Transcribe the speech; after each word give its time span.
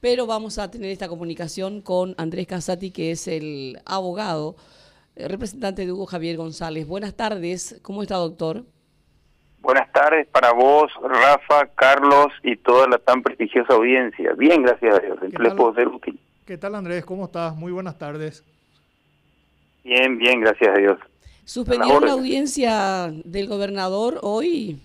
pero 0.00 0.28
vamos 0.28 0.60
a 0.60 0.70
tener 0.70 0.92
esta 0.92 1.08
comunicación 1.08 1.80
con 1.80 2.14
Andrés 2.18 2.46
Casati, 2.46 2.92
que 2.92 3.10
es 3.10 3.26
el 3.26 3.80
abogado, 3.84 4.54
eh, 5.16 5.26
representante 5.26 5.84
de 5.84 5.90
Hugo 5.90 6.06
Javier 6.06 6.36
González. 6.36 6.86
Buenas 6.86 7.16
tardes, 7.16 7.80
¿cómo 7.82 8.02
está, 8.02 8.14
doctor? 8.14 8.62
Buenas 9.58 9.90
tardes 9.90 10.28
para 10.28 10.52
vos, 10.52 10.92
Rafa, 11.02 11.66
Carlos 11.74 12.28
y 12.44 12.58
toda 12.58 12.86
la 12.86 12.98
tan 12.98 13.24
prestigiosa 13.24 13.74
audiencia. 13.74 14.34
Bien, 14.34 14.62
gracias 14.62 14.94
a 14.94 15.00
Dios. 15.00 15.18
¿En 15.20 15.32
qué 15.32 15.42
les 15.42 15.54
puedo 15.54 15.74
ser 15.74 15.88
útil? 15.88 16.20
¿Qué 16.46 16.56
tal, 16.56 16.76
Andrés? 16.76 17.04
¿Cómo 17.04 17.24
estás? 17.24 17.56
Muy 17.56 17.72
buenas 17.72 17.98
tardes. 17.98 18.44
Bien, 19.82 20.16
bien, 20.16 20.42
gracias 20.42 20.76
a 20.76 20.78
Dios. 20.78 20.98
¿Suspendió 21.44 21.98
la 21.98 22.12
audiencia 22.12 23.10
del 23.24 23.48
gobernador 23.48 24.20
hoy, 24.22 24.80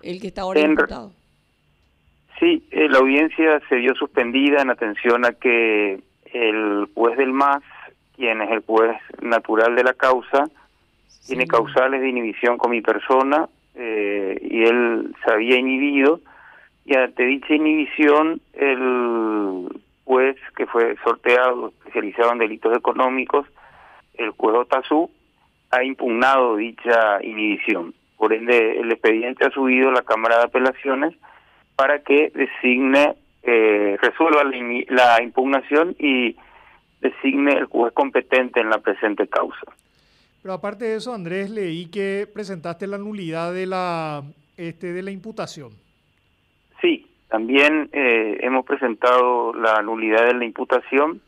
el 0.00 0.22
que 0.22 0.28
está 0.28 0.40
ahora 0.40 0.60
en... 0.60 0.70
imputado? 0.70 1.12
Sí, 2.42 2.60
eh, 2.72 2.88
la 2.88 2.98
audiencia 2.98 3.60
se 3.68 3.76
vio 3.76 3.94
suspendida 3.94 4.62
en 4.62 4.70
atención 4.70 5.24
a 5.24 5.30
que 5.30 6.00
el 6.32 6.88
juez 6.92 7.16
del 7.16 7.32
MAS, 7.32 7.62
quien 8.16 8.42
es 8.42 8.50
el 8.50 8.64
juez 8.66 8.96
natural 9.20 9.76
de 9.76 9.84
la 9.84 9.94
causa, 9.94 10.50
tiene 11.24 11.46
causales 11.46 12.00
de 12.00 12.08
inhibición 12.08 12.58
con 12.58 12.72
mi 12.72 12.80
persona 12.80 13.48
eh, 13.76 14.36
y 14.42 14.64
él 14.64 15.14
se 15.24 15.32
había 15.32 15.56
inhibido 15.56 16.18
y 16.84 16.96
ante 16.96 17.22
dicha 17.22 17.54
inhibición 17.54 18.40
el 18.54 19.68
juez 20.02 20.36
que 20.56 20.66
fue 20.66 20.96
sorteado, 21.04 21.68
especializado 21.68 22.32
en 22.32 22.38
delitos 22.38 22.76
económicos, 22.76 23.46
el 24.14 24.30
juez 24.30 24.56
Otazú, 24.56 25.08
ha 25.70 25.84
impugnado 25.84 26.56
dicha 26.56 27.22
inhibición. 27.22 27.94
Por 28.16 28.32
ende, 28.32 28.80
el 28.80 28.90
expediente 28.90 29.46
ha 29.46 29.50
subido 29.50 29.90
a 29.90 29.92
la 29.92 30.02
Cámara 30.02 30.38
de 30.38 30.44
Apelaciones 30.46 31.14
para 31.76 32.00
que 32.00 32.30
designe, 32.34 33.14
eh, 33.42 33.96
resuelva 34.00 34.44
la, 34.88 35.22
impugnación 35.22 35.96
y 35.98 36.36
designe 37.00 37.52
el 37.52 37.66
juez 37.66 37.92
competente 37.92 38.60
en 38.60 38.70
la 38.70 38.78
presente 38.78 39.26
causa. 39.26 39.66
Pero 40.42 40.54
aparte 40.54 40.86
de 40.86 40.96
eso, 40.96 41.14
Andrés, 41.14 41.50
leí 41.50 41.86
que 41.86 42.28
presentaste 42.32 42.86
la 42.86 42.98
nulidad 42.98 43.52
de 43.52 43.66
la, 43.66 44.22
este, 44.56 44.92
de 44.92 45.02
la 45.02 45.10
imputación. 45.10 45.70
Sí, 46.80 47.06
también 47.28 47.88
eh, 47.92 48.38
hemos 48.40 48.66
presentado 48.66 49.54
la 49.54 49.82
nulidad 49.82 50.26
de 50.26 50.34
la 50.34 50.44
imputación 50.44 51.20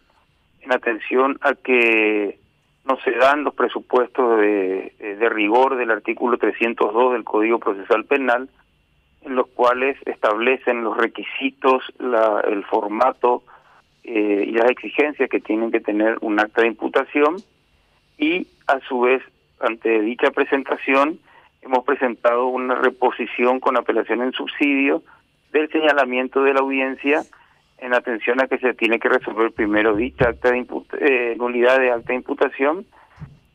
en 0.62 0.72
atención 0.72 1.38
a 1.42 1.54
que 1.54 2.38
no 2.84 2.98
se 3.02 3.12
dan 3.12 3.44
los 3.44 3.54
presupuestos 3.54 4.38
de, 4.40 4.92
de 4.98 5.28
rigor 5.28 5.76
del 5.76 5.90
artículo 5.90 6.36
302 6.36 7.12
del 7.12 7.24
Código 7.24 7.58
Procesal 7.58 8.04
Penal, 8.04 8.42
en 8.42 8.48
los 9.26 9.48
cuales 9.48 9.96
establecen 10.06 10.84
los 10.84 10.96
requisitos, 10.96 11.82
la, 11.98 12.42
el 12.46 12.64
formato 12.64 13.42
eh, 14.02 14.44
y 14.46 14.52
las 14.52 14.70
exigencias 14.70 15.30
que 15.30 15.40
tienen 15.40 15.70
que 15.70 15.80
tener 15.80 16.18
un 16.20 16.38
acta 16.38 16.62
de 16.62 16.68
imputación 16.68 17.36
y 18.18 18.46
a 18.66 18.80
su 18.80 19.00
vez 19.00 19.22
ante 19.60 20.00
dicha 20.02 20.30
presentación 20.30 21.18
hemos 21.62 21.84
presentado 21.84 22.46
una 22.48 22.74
reposición 22.74 23.60
con 23.60 23.76
apelación 23.76 24.22
en 24.22 24.32
subsidio 24.32 25.02
del 25.52 25.70
señalamiento 25.70 26.42
de 26.42 26.52
la 26.52 26.60
audiencia 26.60 27.22
en 27.78 27.94
atención 27.94 28.40
a 28.40 28.46
que 28.46 28.58
se 28.58 28.74
tiene 28.74 28.98
que 28.98 29.08
resolver 29.08 29.52
primero 29.52 29.96
dicha 29.96 30.28
acta 30.28 30.50
de 30.50 30.66
eh, 31.00 31.34
nulidad 31.38 31.78
de 31.78 31.90
acta 31.90 32.08
de 32.08 32.16
imputación 32.16 32.86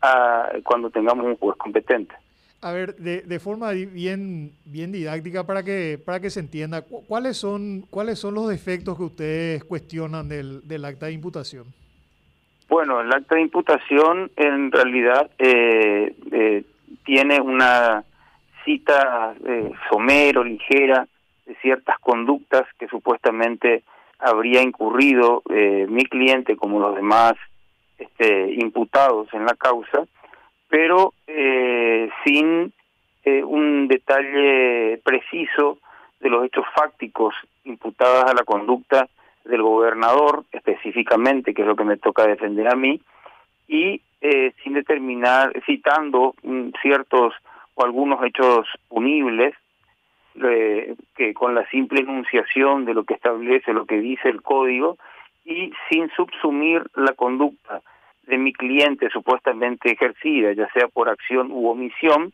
a, 0.02 0.50
cuando 0.64 0.90
tengamos 0.90 1.26
un 1.26 1.36
juez 1.36 1.58
competente. 1.58 2.16
A 2.62 2.74
ver, 2.74 2.96
de, 2.96 3.22
de, 3.22 3.40
forma 3.40 3.72
bien, 3.72 4.52
bien 4.66 4.92
didáctica 4.92 5.46
para 5.46 5.64
que, 5.64 5.98
para 6.04 6.20
que 6.20 6.30
se 6.30 6.42
entienda, 6.42 6.82
¿cuáles 6.82 7.38
son, 7.38 7.86
¿cuáles 7.90 8.20
son 8.20 8.34
los 8.34 8.50
defectos 8.50 8.98
que 8.98 9.04
ustedes 9.04 9.64
cuestionan 9.64 10.28
del, 10.28 10.68
del 10.68 10.84
acta 10.84 11.06
de 11.06 11.14
imputación? 11.14 11.68
Bueno, 12.68 13.00
el 13.00 13.14
acta 13.14 13.36
de 13.36 13.42
imputación 13.42 14.30
en 14.36 14.72
realidad 14.72 15.32
eh, 15.40 16.14
eh, 16.32 16.64
tiene 17.06 17.40
una 17.40 18.04
cita 18.66 19.34
eh, 19.46 19.72
somero, 19.90 20.44
ligera, 20.44 21.08
de 21.46 21.56
ciertas 21.62 21.98
conductas 22.00 22.68
que 22.78 22.88
supuestamente 22.88 23.84
habría 24.20 24.62
incurrido 24.62 25.42
eh, 25.50 25.88
mi 25.90 26.04
cliente 26.06 26.56
como 26.56 26.80
los 26.80 26.96
demás 26.96 27.34
este, 27.98 28.54
imputados 28.54 29.28
en 29.34 29.46
la 29.46 29.56
causa, 29.56 30.06
pero 30.70 31.14
eh, 31.28 32.10
sin 32.24 32.72
eh, 33.24 33.44
un 33.44 33.88
detalle 33.88 35.00
preciso 35.04 35.80
de 36.20 36.30
los 36.30 36.46
hechos 36.46 36.66
fácticos 36.76 37.34
imputados 37.64 38.26
a 38.26 38.34
la 38.34 38.44
conducta 38.44 39.08
del 39.46 39.64
gobernador 39.64 40.46
específicamente, 40.52 41.54
que 41.54 41.64
es 41.64 41.68
lo 41.68 41.76
que 41.76 41.84
me 41.84 41.98
toca 41.98 42.28
defender 42.28 42.68
a 42.68 42.76
mí, 42.76 43.02
y 43.68 44.02
eh, 44.22 44.54
sin 44.64 44.74
determinar, 44.74 45.54
citando 45.66 46.36
mm, 46.44 46.70
ciertos 46.82 47.34
o 47.76 47.84
algunos 47.84 48.24
hechos 48.24 48.68
punibles, 48.88 49.56
que 51.16 51.34
con 51.34 51.54
la 51.54 51.68
simple 51.70 52.00
enunciación 52.00 52.86
de 52.86 52.94
lo 52.94 53.04
que 53.04 53.16
establece, 53.16 53.74
lo 53.74 53.86
que 53.86 54.00
dice 54.00 54.30
el 54.30 54.42
código, 54.42 54.98
y 55.44 55.74
sin 55.90 56.10
subsumir 56.12 56.84
la 56.96 57.12
conducta 57.14 57.82
de 58.30 58.38
mi 58.38 58.54
cliente 58.54 59.10
supuestamente 59.10 59.92
ejercida, 59.92 60.54
ya 60.54 60.70
sea 60.72 60.88
por 60.88 61.10
acción 61.10 61.52
u 61.52 61.68
omisión, 61.68 62.32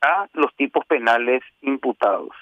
a 0.00 0.26
los 0.32 0.54
tipos 0.56 0.86
penales 0.86 1.42
imputados. 1.60 2.32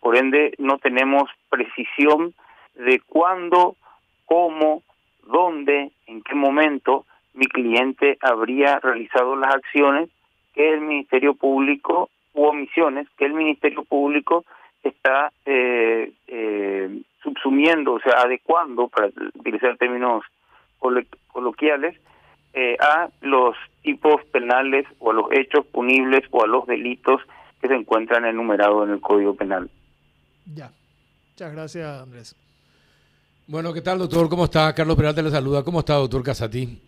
Por 0.00 0.16
ende, 0.16 0.54
no 0.58 0.78
tenemos 0.78 1.28
precisión 1.50 2.34
de 2.76 3.00
cuándo, 3.06 3.76
cómo, 4.24 4.82
dónde, 5.26 5.90
en 6.06 6.22
qué 6.22 6.34
momento 6.34 7.04
mi 7.34 7.46
cliente 7.46 8.16
habría 8.20 8.80
realizado 8.80 9.36
las 9.36 9.54
acciones 9.54 10.08
que 10.54 10.72
el 10.72 10.80
Ministerio 10.80 11.34
Público 11.34 12.08
u 12.32 12.44
omisiones 12.44 13.06
que 13.18 13.26
el 13.26 13.34
Ministerio 13.34 13.84
Público 13.84 14.44
está 14.82 15.30
eh, 15.44 16.12
eh, 16.26 17.02
subsumiendo, 17.22 17.94
o 17.94 18.00
sea, 18.00 18.20
adecuando, 18.20 18.88
para 18.88 19.08
utilizar 19.34 19.76
términos 19.76 20.24
coloquiales, 21.28 21.98
eh, 22.54 22.76
a 22.80 23.08
los 23.20 23.56
tipos 23.82 24.24
penales 24.32 24.86
o 25.00 25.10
a 25.10 25.14
los 25.14 25.26
hechos 25.32 25.66
punibles 25.66 26.22
o 26.30 26.44
a 26.44 26.46
los 26.46 26.66
delitos 26.66 27.20
que 27.60 27.68
se 27.68 27.74
encuentran 27.74 28.24
enumerados 28.24 28.86
en 28.86 28.94
el 28.94 29.00
Código 29.00 29.34
Penal. 29.34 29.68
Ya. 30.54 30.70
Muchas 31.32 31.52
gracias, 31.52 32.02
Andrés. 32.02 32.36
Bueno, 33.46 33.72
¿qué 33.72 33.80
tal, 33.80 33.98
doctor? 33.98 34.28
¿Cómo 34.28 34.44
está? 34.44 34.72
Carlos 34.72 34.96
Peralta 34.96 35.20
le 35.20 35.30
saluda. 35.30 35.64
¿Cómo 35.64 35.80
está, 35.80 35.94
doctor 35.94 36.22
Casati? 36.22 36.80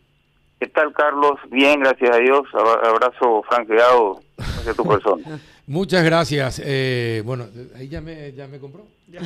¿Qué 0.61 0.69
tal, 0.69 0.93
Carlos? 0.93 1.39
Bien, 1.51 1.81
gracias 1.81 2.15
a 2.15 2.19
Dios. 2.19 2.43
Abrazo 2.55 3.43
franqueado 3.49 4.21
hacia 4.39 4.73
tu 4.73 4.85
persona. 4.89 5.41
Muchas 5.67 6.05
gracias. 6.05 6.63
Eh, 6.65 7.23
bueno, 7.27 7.47
ahí 7.77 7.89
ya 7.89 8.01
me, 8.01 8.33
ya 8.33 8.47
me 8.47 8.61
compró. 8.61 8.87
Ya. 9.09 9.21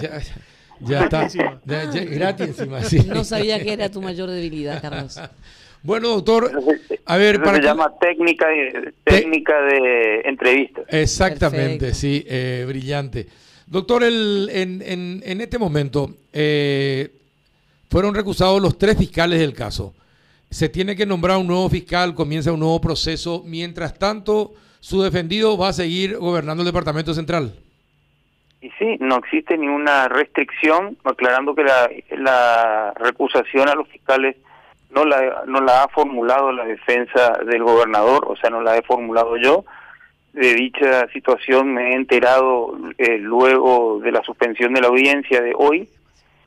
ya, 0.00 0.18
ya 0.18 0.34
está. 0.80 1.28
gratis 1.64 2.48
encima. 2.48 2.82
Sí. 2.82 2.98
No 3.06 3.24
sabía 3.24 3.62
que 3.62 3.72
era 3.72 3.90
tu 3.90 4.00
mayor 4.02 4.30
debilidad, 4.30 4.80
Carlos. 4.80 5.20
Bueno, 5.84 6.08
doctor, 6.08 6.50
a 7.04 7.16
ver, 7.18 7.42
para 7.42 7.58
se 7.58 7.62
llama 7.62 7.92
técnica 8.00 8.48
de, 8.48 8.94
técnica 9.04 9.52
de 9.60 10.22
entrevista. 10.24 10.80
Exactamente, 10.88 11.92
sí, 11.92 12.24
eh, 12.26 12.64
brillante. 12.66 13.26
Doctor, 13.66 14.02
el, 14.02 14.48
en, 14.50 14.80
en, 14.80 15.22
en, 15.26 15.40
este 15.42 15.58
momento 15.58 16.16
eh, 16.32 17.10
fueron 17.90 18.14
recusados 18.14 18.62
los 18.62 18.78
tres 18.78 18.96
fiscales 18.96 19.40
del 19.40 19.52
caso. 19.52 19.94
Se 20.50 20.70
tiene 20.70 20.96
que 20.96 21.04
nombrar 21.04 21.36
un 21.36 21.48
nuevo 21.48 21.68
fiscal, 21.68 22.14
comienza 22.14 22.50
un 22.50 22.60
nuevo 22.60 22.80
proceso. 22.80 23.42
Mientras 23.44 23.98
tanto, 23.98 24.54
su 24.80 25.02
defendido 25.02 25.58
va 25.58 25.68
a 25.68 25.72
seguir 25.74 26.16
gobernando 26.16 26.62
el 26.62 26.66
Departamento 26.66 27.12
Central. 27.12 27.52
Y 28.64 28.70
sí, 28.78 28.96
no 28.98 29.16
existe 29.18 29.58
ninguna 29.58 30.08
restricción, 30.08 30.96
aclarando 31.04 31.54
que 31.54 31.64
la, 31.64 31.90
la 32.16 32.94
recusación 32.96 33.68
a 33.68 33.74
los 33.74 33.86
fiscales 33.88 34.36
no 34.88 35.04
la, 35.04 35.42
no 35.46 35.60
la 35.60 35.82
ha 35.82 35.88
formulado 35.88 36.50
la 36.50 36.64
defensa 36.64 37.32
del 37.44 37.62
gobernador, 37.62 38.24
o 38.26 38.36
sea, 38.36 38.48
no 38.48 38.62
la 38.62 38.78
he 38.78 38.82
formulado 38.82 39.36
yo. 39.36 39.66
De 40.32 40.54
dicha 40.54 41.06
situación 41.08 41.74
me 41.74 41.90
he 41.90 41.94
enterado 41.94 42.74
eh, 42.96 43.18
luego 43.18 44.00
de 44.00 44.12
la 44.12 44.22
suspensión 44.22 44.72
de 44.72 44.80
la 44.80 44.88
audiencia 44.88 45.42
de 45.42 45.52
hoy, 45.54 45.86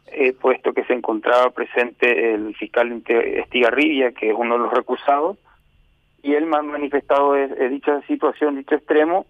eh, 0.07 0.33
puesto 0.33 0.73
que 0.73 0.85
se 0.85 0.93
encontraba 0.93 1.51
presente 1.51 2.33
el 2.33 2.55
fiscal 2.55 2.99
Estigarribia, 3.07 4.13
que 4.13 4.29
es 4.29 4.35
uno 4.35 4.55
de 4.55 4.61
los 4.61 4.73
recusados, 4.73 5.37
y 6.23 6.33
él 6.33 6.47
me 6.47 6.57
ha 6.57 6.63
manifestado 6.63 7.35
dicha 7.69 8.01
situación, 8.07 8.55
dicho 8.55 8.73
extremo, 8.73 9.27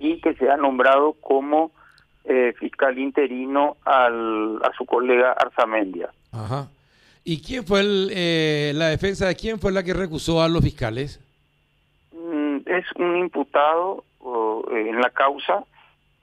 y 0.00 0.20
que 0.20 0.34
se 0.34 0.50
ha 0.50 0.56
nombrado 0.56 1.14
como 1.20 1.70
eh, 2.24 2.54
fiscal 2.58 2.98
interino 2.98 3.76
al, 3.84 4.60
a 4.62 4.72
su 4.76 4.84
colega 4.84 5.32
Arzamendia. 5.32 6.10
Ajá. 6.32 6.68
¿Y 7.24 7.40
quién 7.40 7.64
fue 7.64 7.80
el, 7.80 8.10
eh, 8.12 8.72
la 8.74 8.88
defensa 8.88 9.26
de 9.26 9.36
quién 9.36 9.58
fue 9.58 9.72
la 9.72 9.82
que 9.82 9.94
recusó 9.94 10.42
a 10.42 10.48
los 10.48 10.62
fiscales? 10.62 11.20
Mm, 12.12 12.58
es 12.66 12.84
un 12.96 13.16
imputado 13.16 14.04
en 14.70 15.00
la 15.00 15.10
causa 15.10 15.64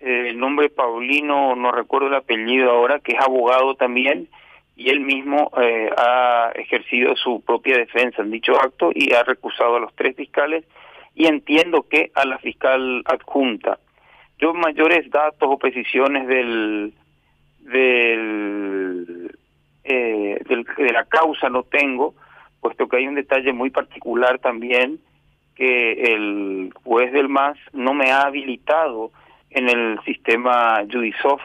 eh, 0.02 0.30
el 0.30 0.40
nombre 0.40 0.70
Paulino, 0.70 1.56
no 1.56 1.72
recuerdo 1.72 2.08
el 2.08 2.16
apellido 2.16 2.72
ahora, 2.72 3.00
que 3.00 3.12
es 3.12 3.20
abogado 3.20 3.76
también, 3.76 4.28
y 4.76 4.90
él 4.90 5.02
mismo 5.02 5.52
eh, 5.62 5.92
ha 5.96 6.52
ejercido 6.56 7.16
su 7.16 7.42
propia 7.42 7.78
defensa 7.78 8.24
en 8.24 8.32
dicho 8.32 8.60
acto 8.60 8.90
y 8.96 9.14
ha 9.14 9.22
recusado 9.22 9.76
a 9.76 9.80
los 9.80 9.94
tres 9.94 10.16
fiscales 10.16 10.66
y 11.14 11.28
entiendo 11.28 11.86
que 11.88 12.12
a 12.16 12.26
la 12.26 12.40
fiscal 12.40 13.04
adjunta. 13.06 13.78
Yo 14.42 14.54
mayores 14.56 15.10
datos 15.12 15.48
o 15.52 15.58
precisiones 15.60 16.28
eh, 16.28 16.92
del, 20.50 20.66
de 20.78 20.92
la 20.92 21.06
causa 21.06 21.48
no 21.48 21.62
tengo, 21.62 22.16
puesto 22.60 22.88
que 22.88 22.98
hay 22.98 23.08
un 23.08 23.14
detalle 23.16 23.54
muy 23.54 23.70
particular 23.70 24.40
también 24.40 25.00
que 25.56 25.92
el 26.16 26.74
juez 26.84 27.12
del 27.12 27.30
MAS 27.30 27.56
no 27.72 27.94
me 27.94 28.12
ha 28.12 28.22
habilitado 28.22 29.12
en 29.52 29.70
el 29.70 30.00
sistema 30.06 30.82
Judisoft, 30.92 31.44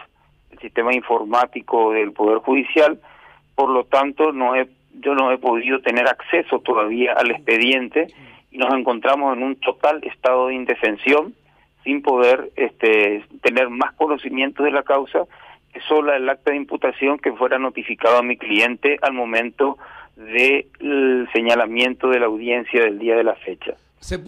el 0.52 0.58
sistema 0.60 0.94
informático 0.94 1.92
del 1.92 2.12
Poder 2.12 2.38
Judicial, 2.38 2.98
por 3.54 3.68
lo 3.68 3.84
tanto 3.84 4.32
no 4.32 4.56
he, 4.56 4.68
yo 5.00 5.14
no 5.14 5.30
he 5.32 5.36
podido 5.36 5.80
tener 5.80 6.08
acceso 6.08 6.60
todavía 6.60 7.12
al 7.12 7.30
expediente 7.30 8.06
y 8.50 8.56
nos 8.56 8.72
encontramos 8.72 9.36
en 9.36 9.42
un 9.42 9.56
total 9.56 10.02
estado 10.02 10.46
de 10.46 10.54
indefensión 10.54 11.34
sin 11.86 12.02
poder 12.02 12.50
este, 12.56 13.24
tener 13.42 13.70
más 13.70 13.94
conocimiento 13.94 14.64
de 14.64 14.72
la 14.72 14.82
causa 14.82 15.20
que 15.72 15.80
solo 15.88 16.12
el 16.12 16.28
acta 16.28 16.50
de 16.50 16.56
imputación 16.56 17.16
que 17.18 17.32
fuera 17.32 17.60
notificado 17.60 18.18
a 18.18 18.22
mi 18.22 18.36
cliente 18.36 18.98
al 19.02 19.12
momento 19.12 19.78
del 20.16 21.28
señalamiento 21.32 22.08
de 22.08 22.18
la 22.18 22.26
audiencia 22.26 22.82
del 22.82 22.98
día 22.98 23.14
de 23.14 23.22
la 23.22 23.36
fecha. 23.36 23.74
Se, 24.00 24.20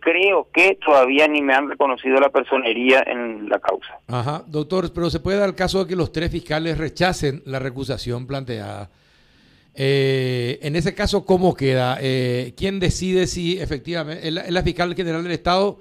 creo 0.00 0.48
que 0.52 0.78
todavía 0.84 1.26
ni 1.26 1.42
me 1.42 1.54
han 1.54 1.68
reconocido 1.68 2.20
la 2.20 2.30
personería 2.30 3.02
en 3.06 3.48
la 3.48 3.58
causa. 3.58 3.98
Ajá, 4.06 4.44
doctor, 4.46 4.92
pero 4.94 5.10
se 5.10 5.20
puede 5.20 5.38
dar 5.38 5.48
el 5.48 5.54
caso 5.56 5.82
de 5.82 5.88
que 5.88 5.96
los 5.96 6.12
tres 6.12 6.30
fiscales 6.30 6.78
rechacen 6.78 7.42
la 7.44 7.58
recusación 7.58 8.26
planteada. 8.26 8.88
Eh, 9.74 10.58
en 10.62 10.76
ese 10.76 10.94
caso, 10.94 11.24
¿cómo 11.24 11.54
queda? 11.54 11.98
Eh, 12.00 12.54
¿Quién 12.56 12.78
decide 12.78 13.26
si 13.26 13.60
efectivamente, 13.60 14.28
es 14.28 14.52
la, 14.52 14.62
fiscal 14.62 14.94
general 14.94 15.22
del 15.22 15.32
Estado 15.32 15.78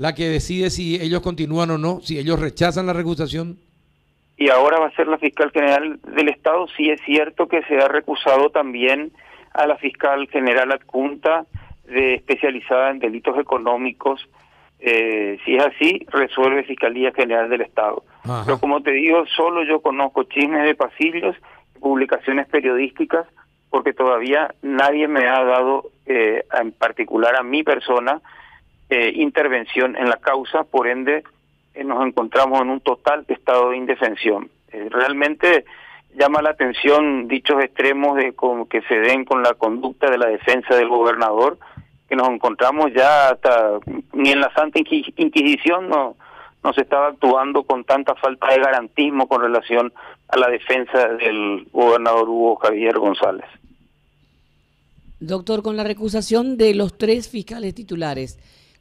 la 0.00 0.14
que 0.14 0.30
decide 0.30 0.70
si 0.70 0.94
ellos 0.94 1.20
continúan 1.20 1.70
o 1.72 1.76
no, 1.76 2.00
si 2.00 2.18
ellos 2.18 2.40
rechazan 2.40 2.86
la 2.86 2.94
recusación? 2.94 3.58
Y 4.38 4.48
ahora 4.48 4.78
va 4.78 4.86
a 4.86 4.96
ser 4.96 5.06
la 5.06 5.18
fiscal 5.18 5.50
general 5.50 6.00
del 6.16 6.30
Estado. 6.30 6.66
Sí 6.74 6.88
es 6.88 7.02
cierto 7.02 7.48
que 7.48 7.62
se 7.64 7.76
ha 7.76 7.86
recusado 7.86 8.48
también 8.48 9.12
a 9.52 9.66
la 9.66 9.76
fiscal 9.76 10.26
general 10.28 10.72
adjunta 10.72 11.44
de 11.84 12.14
especializada 12.14 12.88
en 12.88 12.98
delitos 12.98 13.38
económicos. 13.38 14.26
Eh, 14.78 15.38
si 15.44 15.56
es 15.56 15.66
así, 15.66 16.06
resuelve 16.08 16.64
Fiscalía 16.64 17.12
General 17.12 17.50
del 17.50 17.60
Estado. 17.60 18.02
Pero 18.46 18.58
como 18.58 18.80
te 18.80 18.92
digo, 18.92 19.26
solo 19.36 19.64
yo 19.64 19.82
conozco 19.82 20.22
chismes 20.22 20.64
de 20.64 20.74
pasillos, 20.76 21.36
publicaciones 21.78 22.48
periodísticas, 22.48 23.26
porque 23.68 23.92
todavía 23.92 24.54
nadie 24.62 25.08
me 25.08 25.28
ha 25.28 25.44
dado, 25.44 25.90
eh, 26.06 26.42
en 26.58 26.72
particular 26.72 27.36
a 27.36 27.42
mi 27.42 27.62
persona, 27.62 28.22
eh, 28.90 29.12
intervención 29.14 29.96
en 29.96 30.08
la 30.08 30.16
causa, 30.16 30.64
por 30.64 30.88
ende 30.88 31.24
nos 31.84 32.04
encontramos 32.04 32.60
en 32.60 32.68
un 32.68 32.80
total 32.80 33.24
estado 33.28 33.70
de 33.70 33.76
indefensión. 33.78 34.50
realmente 34.90 35.64
llama 36.14 36.42
la 36.42 36.50
atención 36.50 37.28
dichos 37.28 37.62
extremos 37.62 38.16
de 38.16 38.34
que 38.68 38.82
se 38.82 38.96
den 38.96 39.24
con 39.24 39.42
la 39.42 39.54
conducta 39.54 40.10
de 40.10 40.18
la 40.18 40.26
defensa 40.28 40.74
del 40.74 40.88
gobernador, 40.88 41.58
que 42.08 42.16
nos 42.16 42.28
encontramos 42.28 42.92
ya 42.94 43.30
hasta 43.30 43.78
ni 44.12 44.30
en 44.30 44.40
la 44.40 44.52
Santa 44.52 44.80
Inquisición 44.80 45.88
no, 45.88 46.16
no 46.62 46.72
se 46.72 46.82
estaba 46.82 47.08
actuando 47.08 47.62
con 47.62 47.84
tanta 47.84 48.14
falta 48.16 48.48
de 48.48 48.58
garantismo 48.58 49.28
con 49.28 49.42
relación 49.42 49.92
a 50.28 50.36
la 50.36 50.48
defensa 50.48 51.08
del 51.08 51.66
gobernador 51.72 52.28
Hugo 52.28 52.56
Javier 52.56 52.98
González. 52.98 53.46
Doctor, 55.20 55.62
con 55.62 55.76
la 55.76 55.84
recusación 55.84 56.56
de 56.56 56.74
los 56.74 56.96
tres 56.96 57.28
fiscales 57.28 57.74
titulares, 57.74 58.38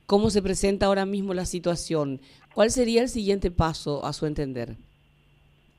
¿cómo 0.10 0.32
se 0.32 0.42
presenta 0.42 0.88
ahora 0.88 1.06
mismo 1.06 1.36
la 1.36 1.46
situación? 1.46 2.20
¿Cuál 2.56 2.72
sería 2.72 3.04
el 3.04 3.10
siguiente 3.10 3.52
paso 3.52 4.04
a 4.04 4.12
su 4.12 4.26
entender? 4.26 4.70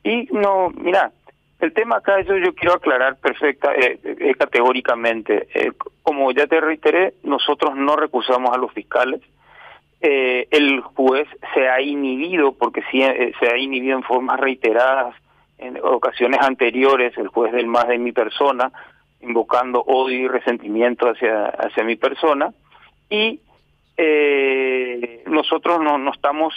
Y 0.05 0.29
no, 0.31 0.69
mira, 0.69 1.11
el 1.59 1.73
tema 1.73 1.97
acá, 1.97 2.17
eso 2.17 2.37
yo 2.37 2.55
quiero 2.55 2.75
aclarar 2.75 3.17
perfecta, 3.17 3.75
eh, 3.75 3.99
eh, 4.03 4.33
categóricamente. 4.35 5.49
Eh, 5.53 5.73
como 6.01 6.31
ya 6.31 6.47
te 6.47 6.61
reiteré, 6.61 7.13
nosotros 7.23 7.75
no 7.75 7.97
recusamos 7.97 8.55
a 8.55 8.57
los 8.57 8.71
fiscales. 8.71 9.21
el 9.99 10.79
juez 10.81 11.27
se 11.53 11.67
ha 11.67 11.81
inhibido, 11.81 12.53
porque 12.53 12.81
sí, 12.89 13.03
se 13.37 13.47
ha 13.47 13.57
inhibido 13.57 13.97
en 13.97 14.03
formas 14.03 14.39
reiteradas 14.39 15.13
en 15.57 15.77
ocasiones 15.83 16.39
anteriores, 16.41 17.15
el 17.17 17.27
juez 17.27 17.51
del 17.51 17.67
más 17.67 17.87
de 17.87 17.99
mi 17.99 18.13
persona, 18.13 18.71
invocando 19.19 19.81
odio 19.81 20.17
y 20.17 20.27
resentimiento 20.27 21.07
hacia, 21.07 21.47
hacia 21.47 21.83
mi 21.83 21.97
persona. 21.97 22.51
Y 23.09 23.41
nosotros 25.27 25.79
no, 25.81 25.97
no 25.97 26.11
estamos 26.11 26.53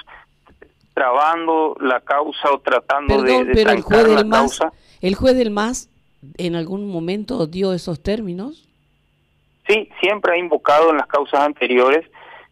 trabando 0.94 1.76
la 1.80 2.00
causa 2.00 2.52
o 2.52 2.60
tratando 2.60 3.22
de, 3.22 3.44
de 3.44 3.64
la 3.64 3.82
causa. 4.30 4.72
¿El 5.00 5.14
juez 5.14 5.36
del 5.36 5.50
MAS 5.50 5.90
en 6.38 6.54
algún 6.54 6.88
momento 6.88 7.46
dio 7.46 7.72
esos 7.72 8.02
términos? 8.02 8.68
Sí, 9.66 9.88
siempre 10.00 10.34
ha 10.34 10.38
invocado 10.38 10.90
en 10.90 10.98
las 10.98 11.06
causas 11.06 11.40
anteriores 11.40 12.06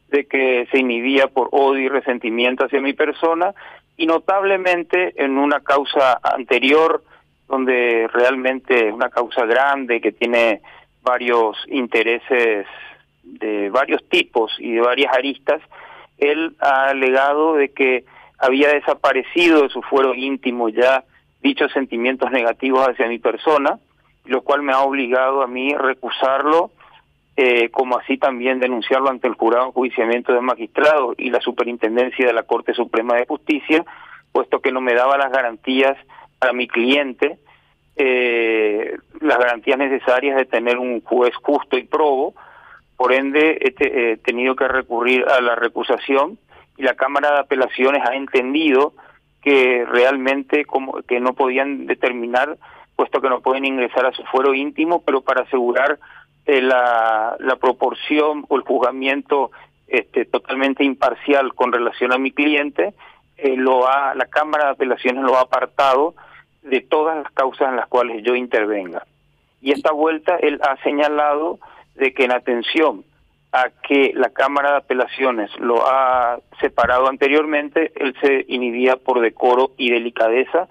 de 0.08 0.26
que 0.26 0.66
se 0.70 0.78
inhibía 0.78 1.28
por 1.28 1.48
odio 1.52 1.84
y 1.84 1.88
resentimiento 1.88 2.64
hacia 2.64 2.80
mi 2.80 2.92
persona 2.92 3.54
y 3.96 4.06
notablemente 4.06 5.14
en 5.22 5.38
una 5.38 5.60
causa 5.60 6.18
anterior 6.22 7.02
donde 7.48 8.08
realmente 8.12 8.88
es 8.88 8.94
una 8.94 9.10
causa 9.10 9.44
grande 9.46 10.00
que 10.00 10.12
tiene 10.12 10.62
varios 11.02 11.56
intereses 11.68 12.66
de 13.22 13.70
varios 13.70 14.06
tipos 14.08 14.52
y 14.58 14.72
de 14.72 14.80
varias 14.80 15.14
aristas, 15.16 15.60
él 16.18 16.54
ha 16.60 16.86
alegado 16.86 17.54
de 17.54 17.70
que 17.70 18.04
había 18.38 18.68
desaparecido 18.68 19.62
de 19.62 19.68
su 19.68 19.82
fuero 19.82 20.14
íntimo 20.14 20.68
ya 20.68 21.04
dichos 21.42 21.72
sentimientos 21.72 22.30
negativos 22.30 22.88
hacia 22.88 23.08
mi 23.08 23.18
persona, 23.18 23.78
lo 24.24 24.42
cual 24.42 24.62
me 24.62 24.72
ha 24.72 24.80
obligado 24.80 25.42
a 25.42 25.46
mí 25.46 25.74
recusarlo, 25.74 26.70
eh, 27.36 27.70
como 27.70 27.98
así 27.98 28.18
también 28.18 28.60
denunciarlo 28.60 29.08
ante 29.10 29.26
el 29.26 29.34
jurado 29.34 29.66
en 29.66 29.72
juiciamiento 29.72 30.32
de 30.32 30.40
magistrado 30.40 31.14
y 31.16 31.30
la 31.30 31.40
superintendencia 31.40 32.26
de 32.26 32.32
la 32.32 32.44
Corte 32.44 32.74
Suprema 32.74 33.16
de 33.16 33.26
Justicia, 33.26 33.84
puesto 34.32 34.60
que 34.60 34.72
no 34.72 34.80
me 34.80 34.94
daba 34.94 35.18
las 35.18 35.32
garantías 35.32 35.96
para 36.38 36.52
mi 36.52 36.68
cliente, 36.68 37.38
eh, 37.96 38.96
las 39.20 39.38
garantías 39.38 39.78
necesarias 39.78 40.36
de 40.36 40.44
tener 40.44 40.78
un 40.78 41.00
juez 41.00 41.34
justo 41.42 41.76
y 41.76 41.84
probo, 41.84 42.34
por 43.02 43.12
ende 43.12 43.58
he 43.60 44.16
tenido 44.18 44.54
que 44.54 44.68
recurrir 44.68 45.24
a 45.28 45.40
la 45.40 45.56
recusación 45.56 46.38
y 46.76 46.84
la 46.84 46.94
Cámara 46.94 47.32
de 47.32 47.40
Apelaciones 47.40 48.00
ha 48.08 48.14
entendido 48.14 48.92
que 49.42 49.84
realmente 49.84 50.64
como 50.64 51.02
que 51.02 51.18
no 51.18 51.32
podían 51.32 51.86
determinar 51.86 52.58
puesto 52.94 53.20
que 53.20 53.28
no 53.28 53.40
pueden 53.40 53.64
ingresar 53.64 54.06
a 54.06 54.12
su 54.12 54.22
fuero 54.26 54.54
íntimo 54.54 55.02
pero 55.02 55.20
para 55.20 55.42
asegurar 55.42 55.98
eh, 56.46 56.62
la, 56.62 57.34
la 57.40 57.56
proporción 57.56 58.44
o 58.48 58.54
el 58.54 58.62
juzgamiento 58.62 59.50
este, 59.88 60.24
totalmente 60.24 60.84
imparcial 60.84 61.54
con 61.54 61.72
relación 61.72 62.12
a 62.12 62.18
mi 62.18 62.30
cliente 62.30 62.94
eh, 63.36 63.56
lo 63.56 63.88
ha 63.88 64.14
la 64.14 64.26
cámara 64.26 64.66
de 64.66 64.70
apelaciones 64.70 65.24
lo 65.24 65.36
ha 65.38 65.40
apartado 65.40 66.14
de 66.62 66.82
todas 66.82 67.16
las 67.16 67.32
causas 67.32 67.70
en 67.70 67.74
las 67.74 67.88
cuales 67.88 68.22
yo 68.22 68.36
intervenga. 68.36 69.04
Y 69.60 69.72
esta 69.72 69.90
vuelta 69.90 70.36
él 70.36 70.60
ha 70.62 70.80
señalado 70.84 71.58
de 71.94 72.12
que 72.14 72.24
en 72.24 72.32
atención 72.32 73.04
a 73.52 73.70
que 73.86 74.12
la 74.14 74.30
Cámara 74.30 74.72
de 74.72 74.76
Apelaciones 74.78 75.50
lo 75.58 75.86
ha 75.86 76.40
separado 76.60 77.08
anteriormente, 77.08 77.92
él 77.96 78.14
se 78.20 78.46
inhibía 78.48 78.96
por 78.96 79.20
decoro 79.20 79.72
y 79.76 79.90
delicadeza, 79.90 80.68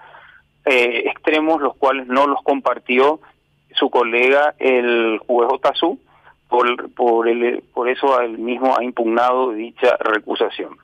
eh, 0.64 1.04
extremos 1.06 1.60
los 1.60 1.76
cuales 1.76 2.08
no 2.08 2.26
los 2.26 2.42
compartió 2.42 3.20
su 3.74 3.88
colega 3.88 4.54
el 4.58 5.18
juez 5.18 5.48
Otazú, 5.52 6.00
por, 6.48 6.92
por, 6.92 7.28
el, 7.28 7.62
por 7.72 7.88
eso 7.88 8.20
él 8.20 8.38
mismo 8.38 8.76
ha 8.76 8.84
impugnado 8.84 9.52
dicha 9.52 9.96
recusación. 9.98 10.76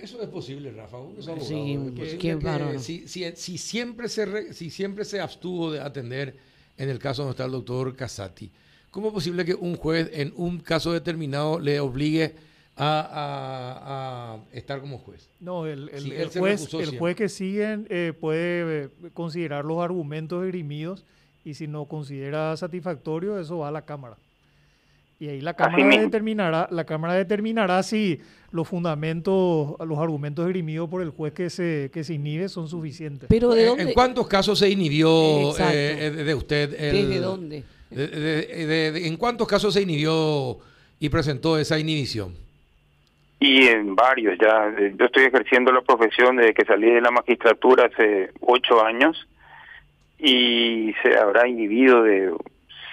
Eso 0.00 0.22
es 0.22 0.28
posible, 0.28 0.72
Rafa. 0.72 0.98
sí, 1.40 1.78
si, 2.78 3.08
si, 3.08 3.32
si, 3.32 3.58
siempre 3.58 4.08
se 4.08 4.52
si 4.52 4.70
siempre 4.70 5.04
se 5.04 5.20
abstuvo 5.20 5.70
de 5.72 5.80
atender 5.80 6.36
en 6.80 6.88
el 6.88 6.98
caso 6.98 7.22
donde 7.22 7.32
está 7.32 7.44
el 7.44 7.52
doctor 7.52 7.94
Casati, 7.94 8.50
¿Cómo 8.90 9.08
es 9.08 9.14
posible 9.14 9.44
que 9.44 9.54
un 9.54 9.76
juez 9.76 10.10
en 10.12 10.32
un 10.36 10.58
caso 10.58 10.92
determinado 10.92 11.60
le 11.60 11.78
obligue 11.78 12.34
a, 12.76 14.38
estar 14.52 14.80
como 14.80 14.98
juez? 14.98 15.28
No, 15.38 15.64
el, 15.66 15.88
juez, 16.34 16.74
el 16.74 16.98
juez, 16.98 17.16
que 17.16 17.28
sigue 17.28 17.84
eh, 17.88 18.12
puede 18.18 18.84
eh, 18.84 18.88
considerar 19.14 19.64
los 19.64 19.80
argumentos 19.80 20.44
esgrimidos 20.44 21.04
y 21.44 21.54
si 21.54 21.68
no 21.68 21.84
considera 21.84 22.56
satisfactorio, 22.56 23.38
eso 23.38 23.58
va 23.58 23.68
a 23.68 23.70
la 23.70 23.84
Cámara. 23.84 24.16
Y 25.20 25.28
ahí 25.28 25.42
la 25.42 25.52
Cámara 25.52 25.86
determinará, 25.86 26.66
la 26.70 26.86
Cámara 26.86 27.12
determinará 27.12 27.82
si 27.82 28.22
los 28.52 28.66
fundamentos, 28.66 29.74
los 29.86 29.98
argumentos 29.98 30.46
esgrimidos 30.46 30.88
por 30.88 31.02
el 31.02 31.10
juez 31.10 31.34
que 31.34 31.50
se, 31.50 31.90
que 31.92 32.04
se 32.04 32.14
inhibe 32.14 32.48
son 32.48 32.68
suficientes. 32.68 33.28
Pero 33.28 33.50
¿de 33.50 33.66
dónde? 33.66 33.82
¿En 33.82 33.92
cuántos 33.92 34.26
casos 34.26 34.58
se 34.58 34.70
inhibió 34.70 35.52
eh, 35.58 36.10
de 36.24 36.34
usted? 36.34 36.72
El, 36.72 37.08
¿Desde 37.08 37.20
dónde? 37.20 37.64
¿En 37.90 39.18
cuántos 39.18 39.46
casos 39.46 39.74
se 39.74 39.82
inhibió 39.82 40.56
y 40.98 41.10
presentó 41.10 41.58
esa 41.58 41.78
inhibición? 41.78 42.34
Y 43.40 43.66
en 43.66 43.94
varios 43.94 44.38
ya. 44.40 44.74
Yo 44.98 45.04
estoy 45.04 45.24
ejerciendo 45.24 45.70
la 45.70 45.82
profesión 45.82 46.36
desde 46.36 46.54
que 46.54 46.64
salí 46.64 46.90
de 46.90 47.02
la 47.02 47.10
magistratura 47.10 47.90
hace 47.92 48.30
ocho 48.40 48.82
años 48.82 49.28
y 50.18 50.94
se 51.02 51.18
habrá 51.18 51.46
inhibido 51.46 52.04
de 52.04 52.32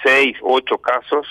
seis, 0.03 0.35
ocho 0.41 0.77
casos 0.79 1.25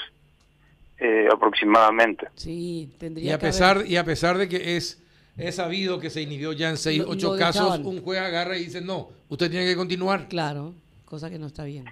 eh, 0.99 1.29
aproximadamente. 1.33 2.29
Sí, 2.35 2.91
tendría 2.99 3.31
y 3.31 3.33
a 3.33 3.39
pesar 3.39 3.85
Y 3.87 3.97
a 3.97 4.05
pesar 4.05 4.39
de 4.39 4.49
que 4.49 4.77
es, 4.77 5.03
es 5.37 5.57
sabido 5.57 6.01
que 6.01 6.11
se 6.11 6.23
inhibió 6.23 6.53
ya 6.53 6.71
en 6.71 6.77
seis, 6.77 7.03
ocho 7.07 7.37
casos, 7.37 7.79
un 7.81 8.01
juez 8.03 8.21
agarra 8.21 8.57
y 8.57 8.65
dice, 8.65 8.81
no, 8.81 9.09
usted 9.29 9.51
tiene 9.51 9.67
que 9.67 9.77
continuar. 9.77 10.29
Claro, 10.29 10.75
cosa 11.05 11.29
que 11.31 11.39
no 11.39 11.47
está 11.47 11.65
bien. 11.65 11.85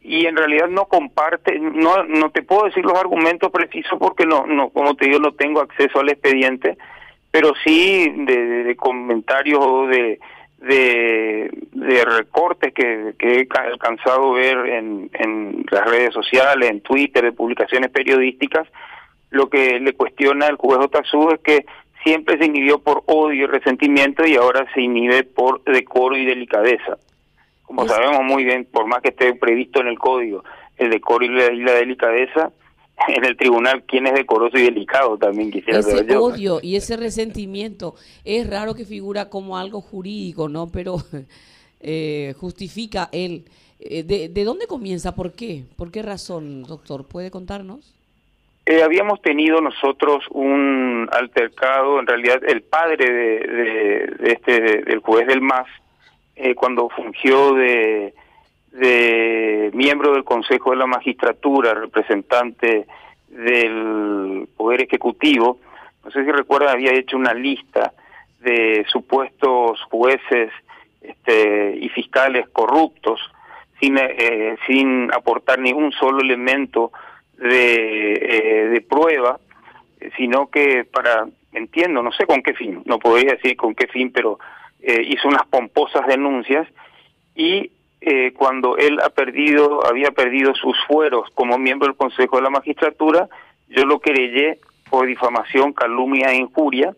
Y 0.00 0.26
en 0.26 0.36
realidad 0.36 0.68
no 0.68 0.86
comparte, 0.86 1.58
no, 1.60 2.04
no 2.04 2.30
te 2.30 2.42
puedo 2.42 2.64
decir 2.64 2.84
los 2.84 2.98
argumentos 2.98 3.52
precisos 3.52 3.98
porque 4.00 4.26
no, 4.26 4.46
no, 4.46 4.70
como 4.70 4.96
te 4.96 5.06
digo, 5.06 5.20
no 5.20 5.32
tengo 5.32 5.60
acceso 5.60 6.00
al 6.00 6.08
expediente, 6.08 6.76
pero 7.30 7.52
sí 7.64 8.12
de, 8.26 8.74
comentarios 8.76 9.60
o 9.60 9.86
de, 9.86 10.18
de, 10.62 11.50
de 11.72 12.04
recortes 12.04 12.72
que, 12.72 13.14
que, 13.18 13.40
he 13.40 13.48
alcanzado 13.58 14.32
a 14.32 14.38
ver 14.38 14.58
en, 14.66 15.10
en 15.14 15.66
las 15.70 15.84
redes 15.88 16.14
sociales, 16.14 16.70
en 16.70 16.80
Twitter, 16.80 17.24
de 17.24 17.32
publicaciones 17.32 17.90
periodísticas, 17.90 18.68
lo 19.30 19.48
que 19.48 19.80
le 19.80 19.94
cuestiona 19.94 20.46
al 20.46 20.56
juez 20.56 20.78
Otazú 20.80 21.30
es 21.30 21.40
que 21.40 21.66
siempre 22.04 22.38
se 22.38 22.46
inhibió 22.46 22.78
por 22.78 23.02
odio 23.06 23.44
y 23.44 23.46
resentimiento 23.46 24.26
y 24.26 24.36
ahora 24.36 24.66
se 24.74 24.82
inhibe 24.82 25.24
por 25.24 25.62
decoro 25.64 26.16
y 26.16 26.24
delicadeza. 26.24 26.98
Como 27.62 27.88
sabemos 27.88 28.22
muy 28.22 28.44
bien, 28.44 28.66
por 28.70 28.86
más 28.86 29.00
que 29.00 29.08
esté 29.08 29.34
previsto 29.34 29.80
en 29.80 29.88
el 29.88 29.98
código 29.98 30.44
el 30.78 30.90
decoro 30.90 31.24
y 31.24 31.28
la, 31.28 31.72
delicadeza, 31.72 32.50
en 33.08 33.24
el 33.24 33.36
tribunal 33.36 33.84
quién 33.86 34.06
es 34.06 34.14
decoroso 34.14 34.58
y 34.58 34.62
delicado 34.62 35.16
también 35.16 35.50
quisiera 35.50 35.80
ese 35.80 36.16
odio 36.16 36.60
y 36.62 36.76
ese 36.76 36.96
resentimiento 36.96 37.94
es 38.24 38.48
raro 38.48 38.74
que 38.74 38.84
figura 38.84 39.28
como 39.28 39.56
algo 39.56 39.80
jurídico 39.80 40.48
no 40.48 40.68
pero 40.70 40.96
eh, 41.80 42.34
justifica 42.38 43.08
él 43.12 43.44
eh, 43.80 44.02
de, 44.04 44.28
de, 44.28 44.44
dónde 44.44 44.66
comienza 44.66 45.14
por 45.14 45.32
qué 45.32 45.64
por 45.76 45.90
qué 45.90 46.02
razón 46.02 46.62
doctor 46.64 47.06
puede 47.06 47.30
contarnos 47.30 47.94
eh, 48.66 48.82
habíamos 48.82 49.20
tenido 49.22 49.60
nosotros 49.60 50.24
un 50.30 51.08
altercado 51.10 51.98
en 51.98 52.06
realidad 52.06 52.40
el 52.46 52.62
padre 52.62 53.10
de, 53.10 54.32
este 54.32 54.82
del 54.82 55.00
juez 55.00 55.26
del 55.26 55.40
MAS 55.40 55.66
cuando 56.56 56.88
fungió 56.88 57.54
de 57.54 58.14
de 58.72 59.70
miembro 59.74 60.12
del 60.12 60.24
Consejo 60.24 60.70
de 60.70 60.76
la 60.76 60.86
Magistratura, 60.86 61.74
representante 61.74 62.86
del 63.28 64.48
Poder 64.56 64.82
Ejecutivo, 64.82 65.58
no 66.04 66.10
sé 66.10 66.24
si 66.24 66.32
recuerdan, 66.32 66.70
había 66.70 66.92
hecho 66.92 67.16
una 67.16 67.34
lista 67.34 67.92
de 68.40 68.84
supuestos 68.90 69.80
jueces 69.90 70.50
este, 71.00 71.76
y 71.76 71.88
fiscales 71.90 72.48
corruptos 72.48 73.20
sin, 73.80 73.98
eh, 73.98 74.56
sin 74.66 75.12
aportar 75.12 75.58
ningún 75.58 75.92
solo 75.92 76.20
elemento 76.20 76.92
de, 77.36 78.12
eh, 78.14 78.68
de 78.68 78.80
prueba, 78.80 79.38
sino 80.16 80.48
que 80.48 80.84
para, 80.84 81.26
entiendo, 81.52 82.02
no 82.02 82.12
sé 82.12 82.26
con 82.26 82.42
qué 82.42 82.54
fin, 82.54 82.82
no 82.84 82.98
podría 82.98 83.32
decir 83.32 83.56
con 83.56 83.74
qué 83.74 83.86
fin, 83.86 84.12
pero 84.12 84.38
eh, 84.80 85.02
hizo 85.06 85.28
unas 85.28 85.46
pomposas 85.46 86.06
denuncias 86.06 86.66
y 87.34 87.70
eh, 88.04 88.32
cuando 88.36 88.76
él 88.76 88.98
ha 89.00 89.10
perdido, 89.10 89.86
había 89.86 90.10
perdido 90.10 90.54
sus 90.54 90.76
fueros 90.88 91.28
como 91.34 91.56
miembro 91.56 91.86
del 91.86 91.96
Consejo 91.96 92.36
de 92.36 92.42
la 92.42 92.50
Magistratura, 92.50 93.28
yo 93.68 93.84
lo 93.84 94.00
querellé 94.00 94.58
por 94.90 95.06
difamación, 95.06 95.72
calumnia 95.72 96.32
e 96.32 96.36
injuria, 96.36 96.94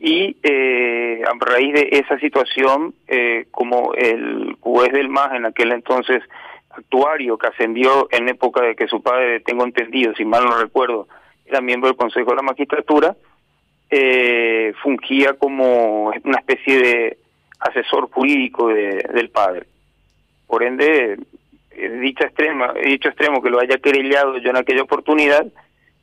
y 0.00 0.36
eh, 0.42 1.22
a 1.24 1.32
raíz 1.38 1.72
de 1.72 1.88
esa 1.92 2.18
situación, 2.18 2.94
eh, 3.06 3.46
como 3.52 3.94
el 3.94 4.56
juez 4.58 4.92
del 4.92 5.08
MAS 5.08 5.34
en 5.34 5.46
aquel 5.46 5.70
entonces 5.70 6.22
actuario 6.70 7.38
que 7.38 7.46
ascendió 7.46 8.08
en 8.10 8.28
época 8.28 8.62
de 8.62 8.74
que 8.74 8.88
su 8.88 9.00
padre, 9.00 9.38
tengo 9.38 9.64
entendido, 9.64 10.14
si 10.16 10.24
mal 10.24 10.44
no 10.44 10.58
recuerdo, 10.58 11.06
era 11.46 11.60
miembro 11.60 11.88
del 11.88 11.96
Consejo 11.96 12.30
de 12.30 12.36
la 12.36 12.42
Magistratura, 12.42 13.16
eh, 13.88 14.74
fungía 14.82 15.34
como 15.34 16.06
una 16.24 16.38
especie 16.38 16.78
de 16.78 17.18
asesor 17.60 18.10
jurídico 18.10 18.66
del 18.66 19.30
padre. 19.30 19.66
Por 20.46 20.62
ende, 20.62 21.18
dicha 22.00 22.24
extrema, 22.24 22.72
dicho 22.72 23.08
extremo 23.08 23.42
que 23.42 23.50
lo 23.50 23.60
haya 23.60 23.78
querellado 23.78 24.38
yo 24.38 24.50
en 24.50 24.56
aquella 24.56 24.82
oportunidad, 24.82 25.46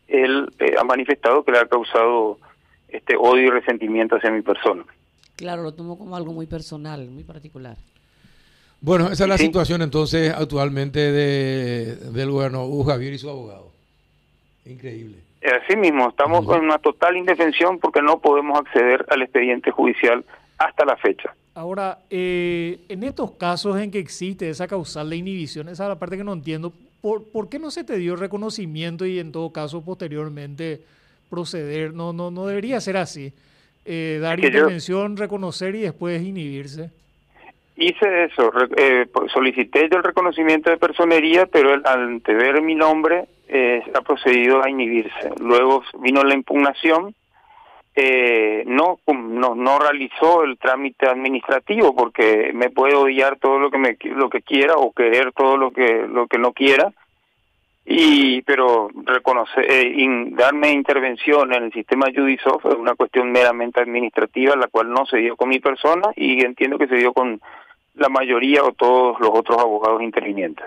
él 0.08 0.50
eh, 0.60 0.76
ha 0.78 0.84
manifestado 0.84 1.44
que 1.44 1.52
le 1.52 1.60
ha 1.60 1.68
causado 1.68 2.38
este 2.90 3.16
odio 3.16 3.48
y 3.48 3.50
resentimiento 3.50 4.16
hacia 4.16 4.32
mi 4.32 4.42
persona. 4.42 4.84
Claro, 5.36 5.64
lo 5.64 5.74
tomó 5.74 5.98
como 5.98 6.16
algo 6.16 6.34
muy 6.34 6.46
personal, 6.46 7.08
muy 7.10 7.24
particular. 7.24 7.78
Bueno, 8.82 9.12
esa 9.12 9.24
es 9.24 9.30
la 9.30 9.38
situación 9.38 9.82
entonces 9.82 10.34
actualmente 10.36 11.00
de, 11.00 11.96
del 11.96 12.32
gobierno 12.32 12.66
Hugo 12.66 12.86
Javier 12.86 13.14
y 13.14 13.18
su 13.18 13.30
abogado. 13.30 13.72
Increíble. 14.66 15.18
Así 15.64 15.76
mismo, 15.76 16.10
estamos 16.10 16.46
en 16.56 16.66
una 16.66 16.78
total 16.78 17.18
indefensión 17.18 17.80
porque 17.80 18.02
no 18.02 18.20
podemos 18.20 18.60
acceder 18.60 19.06
al 19.10 19.22
expediente 19.22 19.72
judicial 19.72 20.24
hasta 20.58 20.86
la 20.86 20.96
fecha. 20.98 21.34
Ahora, 21.54 22.00
eh, 22.10 22.80
en 22.88 23.04
estos 23.04 23.32
casos 23.32 23.78
en 23.80 23.92
que 23.92 24.00
existe 24.00 24.50
esa 24.50 24.68
causal 24.68 25.10
de 25.10 25.18
inhibición, 25.18 25.68
esa 25.68 25.84
es 25.84 25.90
la 25.90 26.00
parte 26.00 26.18
que 26.18 26.24
no 26.24 26.34
entiendo, 26.34 26.72
¿por, 27.02 27.26
¿por 27.26 27.50
qué 27.50 27.60
no 27.60 27.72
se 27.72 27.84
te 27.84 27.98
dio 27.98 28.16
reconocimiento 28.16 29.06
y 29.06 29.20
en 29.20 29.32
todo 29.32 29.52
caso 29.52 29.84
posteriormente 29.84 30.82
proceder? 31.30 31.94
No, 31.94 32.14
no, 32.14 32.32
no 32.32 32.46
debería 32.46 32.80
ser 32.80 32.98
así. 32.98 33.34
Eh, 33.84 34.20
dar 34.22 34.40
intervención, 34.40 35.18
reconocer 35.18 35.76
y 35.76 35.82
después 35.82 36.22
inhibirse. 36.22 36.92
Hice 37.76 38.26
eso, 38.26 38.52
eh, 38.78 39.08
solicité 39.34 39.90
yo 39.92 39.98
el 39.98 40.04
reconocimiento 40.04 40.70
de 40.70 40.78
personería, 40.78 41.48
pero 41.48 41.74
al 41.74 41.84
ante 41.86 42.34
ver 42.34 42.62
mi 42.62 42.76
nombre 42.76 43.26
eh, 43.48 43.82
ha 43.96 44.02
procedido 44.02 44.64
a 44.64 44.70
inhibirse. 44.70 45.32
Luego 45.40 45.84
vino 46.00 46.24
la 46.24 46.36
impugnación 46.36 47.16
eh, 47.96 48.64
no, 48.68 49.00
no 49.08 49.56
no 49.56 49.80
realizó 49.80 50.44
el 50.44 50.58
trámite 50.58 51.08
administrativo 51.08 51.94
porque 51.94 52.52
me 52.54 52.70
puede 52.70 52.96
odiar 52.96 53.38
todo 53.38 53.60
lo 53.60 53.70
que 53.70 53.78
me 53.78 53.98
lo 54.04 54.30
que 54.30 54.42
quiera 54.42 54.76
o 54.76 54.94
querer 54.94 55.34
todo 55.34 55.58
lo 55.58 55.72
que 55.72 56.08
lo 56.08 56.28
que 56.28 56.38
no 56.38 56.54
quiera 56.54 56.94
y 57.84 58.44
pero 58.44 58.90
reconocer 59.06 59.66
eh, 59.70 59.94
darme 60.32 60.72
intervención 60.72 61.54
en 61.54 61.64
el 61.64 61.74
sistema 61.74 62.08
Judisoft 62.16 62.66
es 62.66 62.76
una 62.76 62.96
cuestión 62.96 63.32
meramente 63.32 63.82
administrativa 63.82 64.56
la 64.56 64.68
cual 64.68 64.90
no 64.90 65.06
se 65.06 65.18
dio 65.18 65.36
con 65.36 65.50
mi 65.50 65.60
persona 65.60 66.12
y 66.16 66.46
entiendo 66.46 66.78
que 66.78 66.88
se 66.88 66.96
dio 66.96 67.12
con 67.12 67.42
la 67.96 68.08
mayoría 68.08 68.64
o 68.64 68.72
todos 68.72 69.20
los 69.20 69.32
otros 69.34 69.60
abogados 69.60 70.02
intervinientes. 70.02 70.66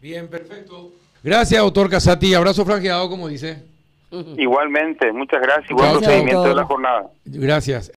Bien, 0.00 0.28
perfecto. 0.28 0.92
Gracias, 1.22 1.60
doctor 1.60 1.90
Casati. 1.90 2.34
Abrazo 2.34 2.64
franqueado, 2.64 3.08
como 3.08 3.28
dice. 3.28 3.62
Igualmente, 4.10 5.12
muchas 5.12 5.42
gracias 5.42 5.70
y 5.70 5.74
buen 5.74 5.90
procedimiento 5.92 6.44
de 6.44 6.54
la 6.54 6.64
jornada. 6.64 7.10
Gracias. 7.26 7.86